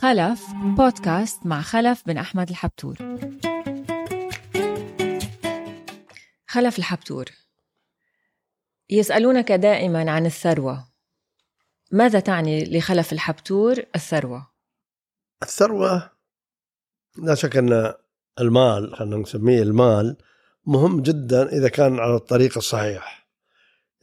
[0.00, 0.40] خلف
[0.76, 2.96] بودكاست مع خلف بن أحمد الحبتور.
[6.46, 7.24] خلف الحبتور.
[8.90, 10.88] يسألونك دائما عن الثروة.
[11.92, 14.50] ماذا تعني لخلف الحبتور الثروة؟
[15.42, 16.10] الثروة
[17.18, 17.94] لا شك أن
[18.40, 20.16] المال خلينا نسميه المال
[20.66, 23.28] مهم جدا إذا كان على الطريق الصحيح.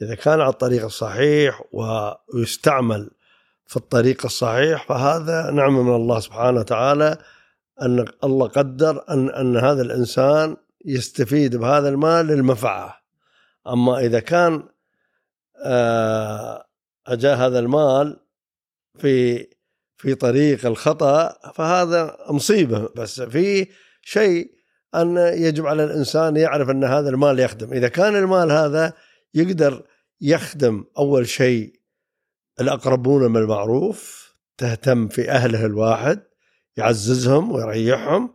[0.02, 3.17] إذا كان على الطريق الصحيح ويستعمل
[3.68, 7.18] في الطريق الصحيح فهذا نعمة من الله سبحانه وتعالى
[7.82, 13.02] أن الله قدر أن أن هذا الإنسان يستفيد بهذا المال للمنفعة.
[13.68, 14.64] أما إذا كان
[15.64, 16.66] آه،
[17.08, 18.20] أجاء هذا المال
[19.00, 19.48] في
[19.98, 22.90] في طريق الخطأ فهذا مصيبة.
[22.96, 23.68] بس في
[24.02, 24.52] شيء
[24.96, 27.74] أن يجب على الإنسان يعرف أن هذا المال يخدم.
[27.74, 28.94] إذا كان المال هذا
[29.34, 29.84] يقدر
[30.22, 31.78] يخدم أول شيء
[32.62, 36.24] الأقربون من المعروف تهتم في أهله الواحد
[36.78, 38.34] يعززهم ويريحهم.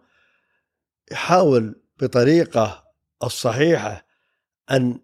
[1.12, 2.84] يحاول بطريقة
[3.22, 4.06] الصحيحة
[4.70, 4.98] أن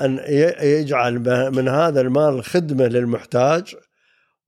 [0.00, 0.20] أن
[0.62, 1.18] يجعل
[1.50, 3.76] من هذا المال خدمة للمحتاج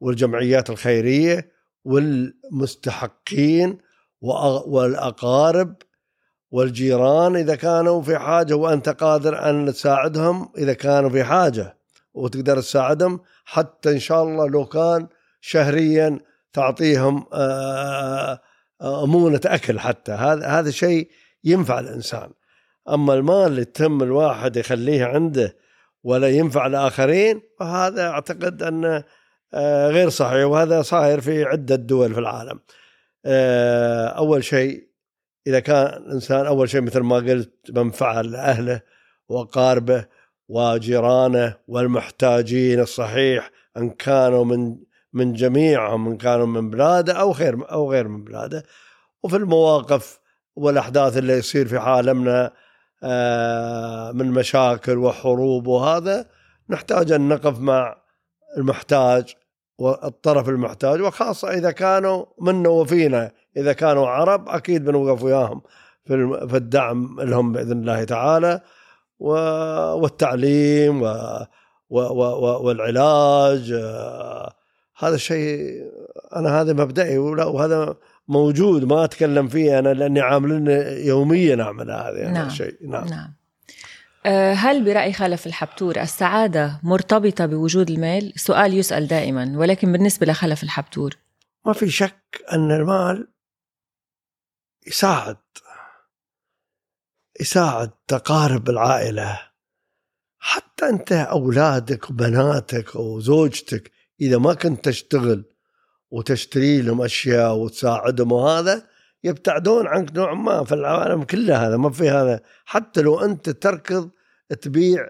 [0.00, 1.52] والجمعيات الخيرية
[1.84, 3.78] والمستحقين
[4.66, 5.76] والأقارب
[6.50, 11.75] والجيران إذا كانوا في حاجة وأنت قادر أن تساعدهم إذا كانوا في حاجة.
[12.16, 15.06] وتقدر تساعدهم حتى إن شاء الله لو كان
[15.40, 16.18] شهريا
[16.52, 18.40] تعطيهم آه،
[18.80, 20.12] آه، أمونة أكل حتى.
[20.12, 21.10] هذا هذا شيء
[21.44, 22.30] ينفع الإنسان.
[22.88, 25.56] أما المال اللي تم الواحد يخليه عنده
[26.04, 29.04] ولا ينفع الآخرين فهذا أعتقد انه
[29.54, 32.60] آه، غير صحيح وهذا صاير في عدة دول في العالم.
[34.16, 34.86] أول شيء
[35.46, 38.80] إذا كان الانسان أول شيء مثل ما قلت منفعه لاهله
[39.28, 40.06] واقاربه
[40.48, 44.76] وجيرانه والمحتاجين الصحيح ان كانوا من
[45.16, 48.64] من جميعهم إن كانوا من بلاده أو غير أو غير من بلاده.
[49.22, 50.20] وفي المواقف
[50.56, 52.52] والأحداث اللي يصير في عالمنا
[53.02, 56.26] آه، من مشاكل وحروب وهذا
[56.70, 57.96] نحتاج أن نقف مع
[58.56, 59.34] المحتاج
[59.78, 61.00] والطرف المحتاج.
[61.00, 65.62] وخاصة إذا كانوا منا وفينا إذا كانوا عرب أكيد بنوقف وياهم
[66.06, 68.60] في الدعم لهم بإذن الله تعالى.
[69.18, 71.02] والتعليم
[71.90, 74.52] والعلاج آه،
[74.98, 75.82] هذا الشيء
[76.36, 77.96] أنا هذا مبدئي وهذا
[78.28, 80.66] موجود ما أتكلم فيه أنا لأني عاملين
[81.06, 82.46] يوميا أعمل هذا نعم.
[82.46, 83.34] الشيء نعم, نعم.
[84.26, 90.62] آه، هل برأي خلف الحبتور السعادة مرتبطة بوجود المال؟ سؤال يسأل دائما ولكن بالنسبة لخلف
[90.62, 91.16] الحبتور
[91.66, 93.28] ما في شك أن المال
[94.86, 95.36] يساعد
[97.40, 99.40] يساعد تقارب العائلة.
[100.38, 105.44] حتى أنت أولادك وبناتك وزوجتك إذا ما كنت تشتغل
[106.10, 108.82] وتشتري لهم أشياء وتساعدهم وهذا
[109.24, 112.40] يبتعدون عنك نوعا ما في العالم كله هذا ما في هذا.
[112.64, 114.10] حتى لو أنت تركض
[114.62, 115.08] تبيع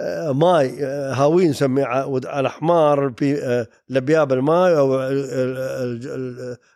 [0.00, 1.84] آه، ماي آه، هاوين نسميه
[2.24, 5.00] على حمار آه، لبياب الماي أو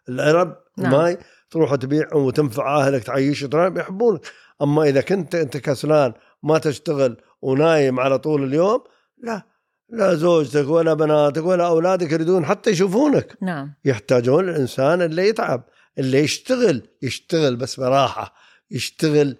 [0.08, 0.94] العرب نعم.
[0.94, 1.18] الماي
[1.50, 4.20] تروح تبيع وتنفع أهلك تعيش يحبونك.
[4.62, 6.12] أما إذا كنت أنت كسلان
[6.42, 8.84] ما تشتغل ونايم على طول اليوم
[9.18, 9.42] لا
[9.88, 13.36] لا زوجتك ولا بناتك ولا أولادك يريدون حتى يشوفونك.
[13.42, 13.74] نعم.
[13.84, 15.62] يحتاجون الإنسان اللي يتعب
[15.98, 18.34] اللي يشتغل يشتغل بس براحة
[18.70, 19.36] يشتغل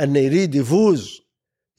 [0.00, 1.20] انه يريد يفوز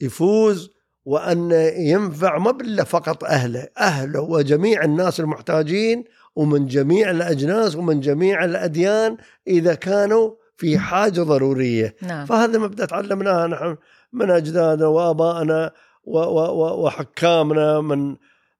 [0.00, 0.70] يفوز
[1.04, 6.04] وأن ينفع ما بالله فقط أهله أهله وجميع الناس المحتاجين
[6.36, 9.16] ومن جميع الأجناس ومن جميع الأديان
[9.46, 11.96] إذا كانوا في حاجة ضرورية.
[12.02, 12.26] نعم.
[12.26, 13.76] فهذا مبدأ تعلمناه نحن
[14.12, 15.70] من أجدادنا وآبائنا
[16.04, 18.16] وحكامنا من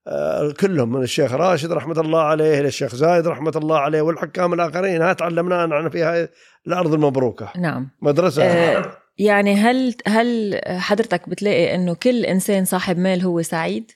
[0.07, 5.01] آه، كلهم من الشيخ راشد رحمة الله عليه للشيخ زايد رحمة الله عليه والحكام الآخرين.
[5.01, 6.29] هذا تعلمناه نحن في هاي
[6.67, 7.51] الأرض المبروكة.
[7.57, 7.89] نعم.
[8.01, 8.43] مدرسة.
[8.43, 13.91] آه يعني هل هل حضرتك بتلاقي إنه كل إنسان صاحب مال هو سعيد؟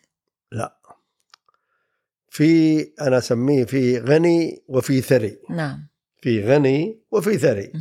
[0.52, 0.78] لا.
[2.30, 5.38] في أنا أسميه في غني وفي ثري.
[5.50, 5.93] نعم.
[6.24, 7.72] في غني وفي ثري.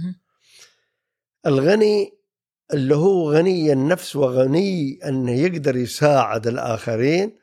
[1.46, 2.18] الغني
[2.72, 7.38] اللي هو غني النفس وغني انه يقدر يساعد الآخرين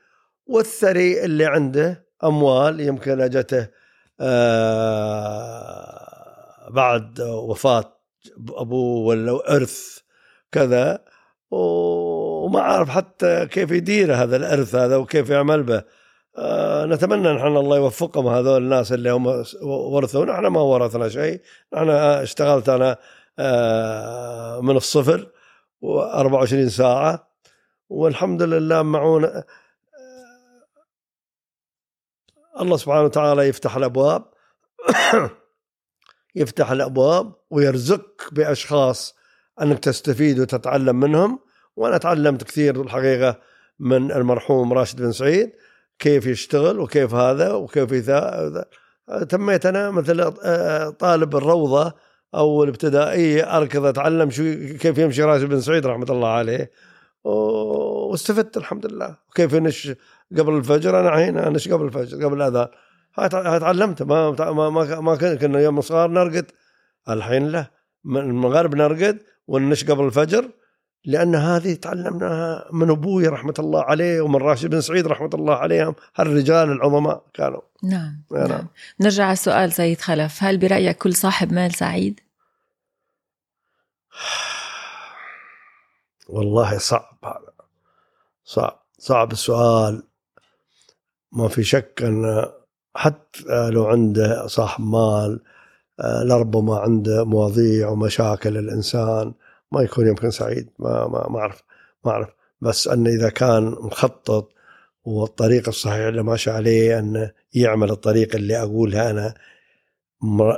[0.46, 3.68] والثري اللي عنده أموال يمكن أجته
[4.20, 5.00] آه
[6.70, 8.00] بعد وفاة
[8.50, 9.98] أبوه ولا إرث
[10.52, 11.06] كذا
[11.52, 15.84] وما عارف حتى كيف يدير هذا الإرث هذا وكيف يعمل به.
[16.86, 20.26] نتمنى نحن الله يوفقهم هذول الناس اللي هم ورثوا.
[20.26, 21.42] نحن ما ورثنا شيء.
[21.74, 22.98] نحن اشتغلت أنا
[23.40, 25.32] آه، من الصفر
[25.86, 27.30] و24 ساعة.
[27.90, 29.44] والحمد لله معونا
[32.62, 34.26] الله سبحانه وتعالى يفتح الأبواب
[36.36, 39.16] يفتح الأبواب ويرزقك بأشخاص
[39.62, 41.40] أنك تستفيد وتتعلم منهم.
[41.76, 43.40] وأنا تعلمت كثير الحقيقة
[43.80, 45.52] من المرحوم راشد بن سعيد.
[46.00, 48.66] كيف يشتغل وكيف هذا وكيف يثا
[49.30, 51.94] تميت أنا مثل آه، طالب الروضة
[52.36, 54.44] أو الابتدائيه أركض أتعلم شو
[54.80, 56.72] كيف يمشي راشد بن سعيد رحمة الله عليه.
[57.24, 59.16] واستفدت الحمد لله.
[59.30, 59.92] وكيف ينش
[60.38, 62.68] قبل الفجر أنا الحين أنش قبل الفجر قبل الأذان.
[63.60, 66.46] تعلمت ما ما ما, ما كنا يوم صغار نرقد.
[67.10, 67.72] الحين لا
[68.04, 69.18] من المغرب نرقد
[69.48, 70.50] ونش قبل الفجر.
[71.06, 75.96] لأن هذه تعلمناها من أبوي رحمة الله عليه ومن راشد بن سعيد رحمة الله عليهم
[76.16, 77.62] هالرجال العظماء كانوا.
[77.84, 78.48] نعم, نعم.
[78.48, 78.68] نعم.
[79.00, 80.44] نرجع على السؤال سيد خلف.
[80.44, 82.20] هل برأيك كل صاحب مال سعيد؟
[86.30, 87.54] والله صعب هذا.
[88.44, 90.04] صعب صعب السؤال.
[91.32, 92.46] ما في شك أن
[92.96, 95.40] حتى لو عنده صاحب مال
[96.00, 99.34] آه، لربما عنده مواضيع ومشاكل الإنسان
[99.72, 101.64] ما يكون يمكن سعيد ما ما ما أعرف
[102.06, 102.30] ما أعرف.
[102.62, 104.54] بس انه إذا كان مخطط
[105.04, 109.34] والطريق الصحيح اللي ماشي عليه انه يعمل الطريق اللي أقولها أنا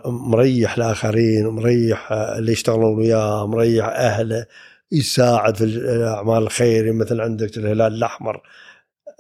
[0.05, 4.45] مريح الآخرين ومريح اللي يشتغلون وياه مريح أهله
[4.91, 8.41] يساعد في الأعمال الخيريه مثل عندك الهلال الأحمر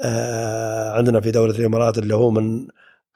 [0.01, 2.67] آه، عندنا في دولة الإمارات اللي هو من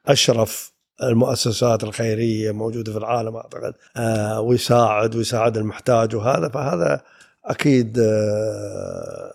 [0.06, 7.00] أشرف المؤسسات الخيرية موجودة في العالم أعتقد آه، ويساعد ويساعد المحتاج وهذا فهذا
[7.44, 9.32] أكيد آه،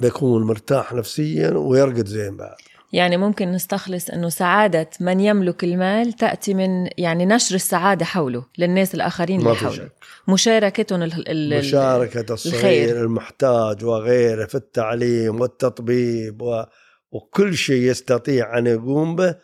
[0.00, 2.56] بيكون مرتاح نفسيا ويرقد زين بعد.
[2.92, 8.94] يعني ممكن نستخلص إنه سعادة من يملك المال تأتي من يعني نشر السعادة حوله للناس
[8.94, 9.88] الآخرين اللي حوله.
[10.28, 16.64] مشاركتهم ال مشاركة الصغير المحتاج وغيره في التعليم والتطبيب و...
[17.12, 19.34] وكل شيء يستطيع أن يقوم به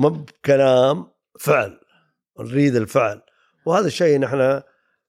[0.00, 1.06] ما بكلام
[1.40, 1.80] فعل.
[2.40, 3.20] نريد الفعل.
[3.66, 4.62] وهذا الشيء نحن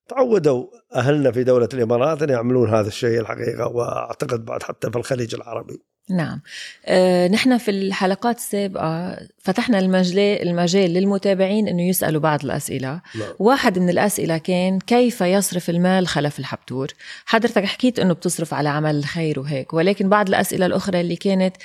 [0.08, 5.36] تعودوا أهلنا في دولة الإمارات أن يعملون هذا الشيء الحقيقة وأعتقد بعد حتى في الخليج
[5.36, 5.84] العربي.
[6.10, 6.42] نعم.
[6.86, 13.02] آه، نحن في الحلقات السابقة فتحنا المجال, المجال للمتابعين أنه يسألوا بعض الأسئلة.
[13.16, 13.34] نعم.
[13.40, 16.88] واحد من الأسئلة كان كيف يصرف المال خلف الحبتور؟
[17.26, 21.56] حضرتك حكيت أنه بتصرف على عمل الخير وهيك ولكن بعض الأسئلة الأخرى اللي كانت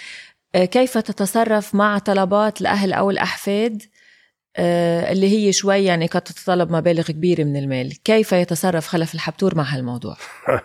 [0.65, 3.83] كيف تتصرف مع طلبات الأهل أو الأحفاد
[4.57, 8.03] آه، اللي هي شوي يعني قد تتطلب مبالغ كبيرة من المال.
[8.03, 10.17] كيف يتصرف خلف الحبتور مع هالموضوع؟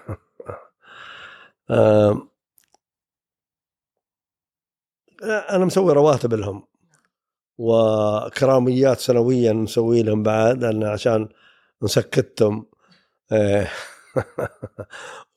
[5.50, 6.64] أنا مسوي رواتب لهم
[7.58, 11.30] وكراميات سنويا مسوي لهم بعد لأن عشان
[11.84, 12.66] نسكتهم.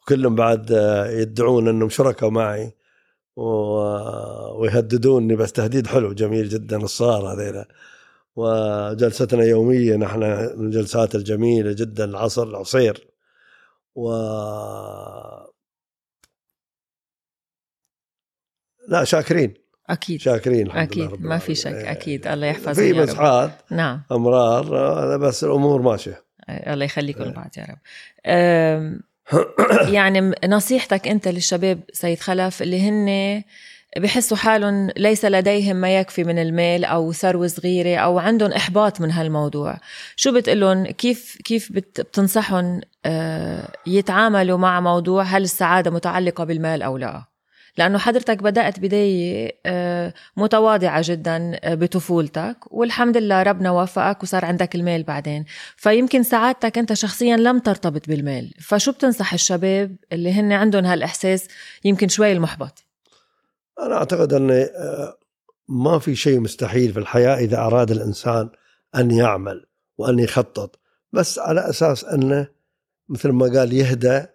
[0.03, 0.71] وكلهم بعد
[1.11, 2.75] يدعون إنهم شركاء معي.
[3.37, 7.69] ويهددوني بس تهديد حلو جميل جدا الصغار هذيلا.
[8.37, 10.19] وجلستنا يوميا نحن
[10.57, 13.09] من الجلسات الجميلة جدا العصر العصير.
[13.95, 14.13] و
[18.89, 19.55] لا شاكرين.
[19.91, 20.21] أكيد.
[20.21, 21.11] شاكرين الحمد أكيد.
[21.11, 21.73] لله ما في شك.
[21.73, 22.27] أكيد.
[22.27, 24.03] الله يحفظك في مسحات نعم.
[24.13, 26.25] أمرار بس الأمور ماشية.
[26.49, 27.79] الله يخليكم بعض يا رب.
[29.97, 33.43] يعني نصيحتك أنت للشباب سيد خلف اللي هن
[33.97, 39.11] بحسوا حالهم ليس لديهم ما يكفي من المال أو ثروة صغيرة أو عندهم إحباط من
[39.11, 39.77] هالموضوع.
[40.17, 46.97] شو بتقول لهم؟ كيف كيف بتنصحهم آه، يتعاملوا مع موضوع هل السعادة متعلقة بالمال أو
[46.97, 47.34] لا؟
[47.79, 54.75] لأنه حضرتك بدأت بداية آه، متواضعة جدا آه، بطفولتك والحمد لله ربنا وفقك وصار عندك
[54.75, 55.45] المال بعدين.
[55.77, 58.55] فيمكن سعادتك أنت شخصيا لم ترتبط بالمال.
[58.61, 61.49] فشو بتنصح الشباب اللي هن عندهم هالإحساس؟
[61.85, 62.85] يمكن شوي المحبط.
[63.81, 65.19] أنا أعتقد أن آه،
[65.69, 68.51] ما في شيء مستحيل في الحياة إذا أراد الإنسان
[68.97, 69.67] أن يعمل
[69.99, 70.81] وأن يخطط.
[71.13, 72.49] بس على أساس أنه
[73.09, 74.27] مثل ما قال يهدى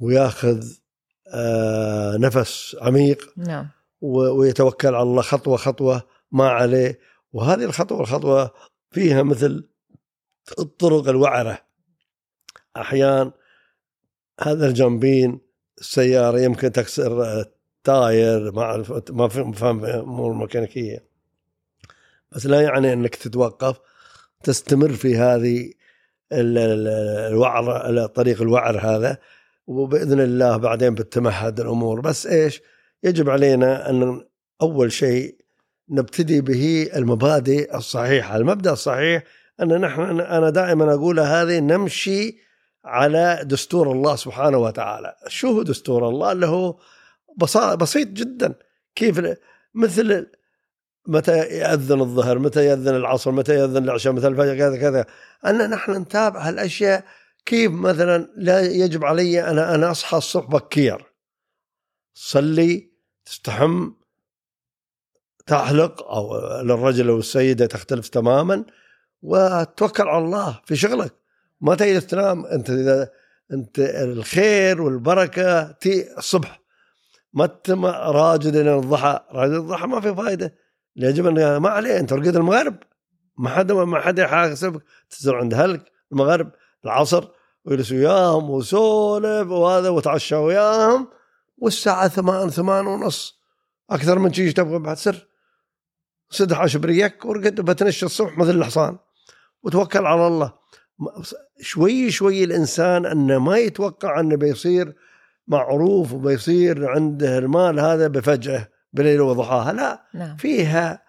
[0.00, 0.64] وياخذ
[2.18, 3.68] نفس عميق نعم.
[4.00, 6.02] ويتوكل على الله خطوة خطوة
[6.32, 6.98] ما عليه.
[7.32, 8.50] وهذه الخطوة الخطوه
[8.90, 9.68] فيها مثل
[10.58, 11.58] الطرق الوعرة.
[12.76, 13.32] أحيان
[14.40, 15.40] هذا الجنبين
[15.78, 17.44] السيارة يمكن تكسر
[17.84, 21.04] تاير ما أعرف ما فهم امور ميكانيكيه
[22.32, 23.80] بس لا يعني إنك تتوقف
[24.44, 25.72] تستمر في هذه
[26.32, 29.18] الوعر الطريق الوعر هذا.
[29.66, 32.00] وبإذن الله بعدين بتمهد الأمور.
[32.00, 32.62] بس إيش؟
[33.04, 34.24] يجب علينا أن
[34.62, 35.36] أول شيء
[35.90, 38.36] نبتدي به المبادئ الصحيحة.
[38.36, 39.22] المبدأ الصحيح
[39.62, 42.38] أن نحن أنا دائما اقولها هذه نمشي
[42.84, 45.14] على دستور الله سبحانه وتعالى.
[45.28, 46.78] شو هو دستور الله؟ اللي هو
[47.76, 48.54] بسيط جدا.
[48.94, 49.20] كيف
[49.74, 50.26] مثل
[51.06, 55.06] متى يأذن الظهر متى يأذن العصر متى يأذن العشاء متى الفجر كذا كذا.
[55.46, 57.04] أن نحن نتابع هالأشياء
[57.46, 61.12] كيف مثلا لا يجب علي أنا أنا أصحى الصبح بكير؟
[62.14, 62.92] صلي
[63.24, 63.92] تستحم
[65.46, 68.64] تحلق أو للرجل أو السيدة تختلف تماما
[69.22, 71.14] وتوكل على الله في شغلك.
[71.60, 73.10] ما تجي تنام؟ أنت إذا
[73.52, 76.62] أنت الخير والبركة تي الصبح.
[77.32, 79.20] ما تم راجد إلى الضحى.
[79.30, 80.54] راجد الضحى ما في فائده
[80.96, 82.00] يجب أن ما عليه.
[82.00, 82.76] أنت رقد المغرب
[83.38, 84.82] ما حد ما حد يحاسبك.
[85.10, 86.52] تنزل عند أهلك المغرب
[86.84, 87.28] العصر
[87.64, 91.08] ويجلس وياهم وسولف وهذا وتعشى وياهم
[91.58, 93.40] والساعة ثمان ثمان ونص.
[93.90, 95.28] أكثر من شيء تبغى بعد سر؟
[96.30, 98.98] سد حاش بريك ورقد بتنشى الصبح مثل الحصان.
[99.62, 100.52] وتوكل على الله.
[101.60, 104.94] شوي شوي الإنسان أنه ما يتوقع أنه بيصير
[105.46, 109.72] معروف وبيصير عنده المال هذا بفجأة بليل وضحاها.
[109.72, 110.36] لا نعم.
[110.36, 111.02] فيها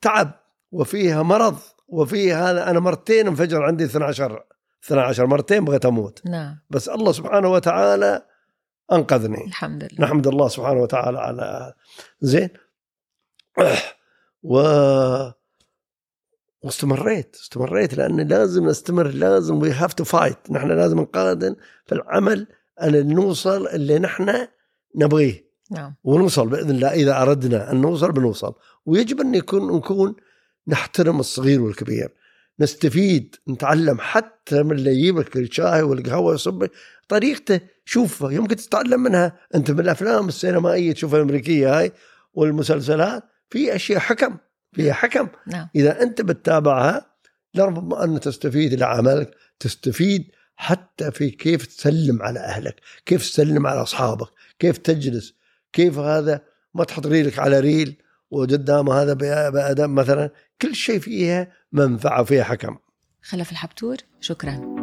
[0.00, 0.30] تعب
[0.72, 1.58] وفيها مرض.
[1.86, 4.44] وفيها هذا أنا مرتين انفجر عندي 12
[4.84, 6.26] 12 مرتين بغيت أموت.
[6.26, 6.58] نعم.
[6.70, 8.22] بس الله سبحانه وتعالى
[8.92, 9.44] أنقذني.
[9.44, 10.06] الحمد لله.
[10.06, 11.74] نحمد الله سبحانه وتعالى على
[12.20, 12.48] زين.
[14.42, 14.58] و
[16.62, 21.56] واستمريت استمريت لأن لازم نستمر لازم we have to fight نحن لازم نقاتل
[21.86, 22.46] في العمل
[22.82, 24.46] ان نوصل اللي نحن
[24.96, 25.44] نبغيه.
[25.70, 25.94] نعم.
[26.04, 28.54] ونوصل بإذن الله إذا أردنا أن نوصل بنوصل.
[28.86, 30.16] ويجب أن يكون نكون
[30.68, 32.08] نحترم الصغير والكبير.
[32.60, 36.68] نستفيد نتعلم حتى من اللي يجيب لك الشاي والقهوة يصب
[37.08, 39.38] طريقته شوفها يمكن تتعلم منها.
[39.54, 41.92] أنت من الأفلام السينمائية تشوفها الأمريكية هاي
[42.34, 44.36] والمسلسلات في أشياء حكم
[44.72, 45.28] فيها حكم.
[45.46, 45.68] نعم.
[45.76, 47.14] إذا أنت بتتابعها
[47.54, 54.28] لربما ان تستفيد لعملك تستفيد حتى في كيف تسلم على أهلك كيف تسلم على أصحابك
[54.58, 55.34] كيف تجلس
[55.72, 56.40] كيف هذا
[56.74, 57.96] ما تحط ريلك على ريل.
[58.34, 59.12] وقدام هذا
[59.50, 60.30] بأدب مثلا
[60.62, 62.76] كل شيء فيها منفعة فيها حكم.
[63.22, 64.74] خلف الحبتور شكرا.